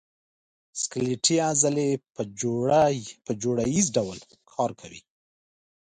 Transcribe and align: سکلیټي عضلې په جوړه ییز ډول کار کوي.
سکلیټي 0.81 1.37
عضلې 1.49 1.89
په 3.25 3.33
جوړه 3.41 3.61
ییز 3.73 3.87
ډول 3.97 4.17
کار 4.51 4.71
کوي. 4.81 5.01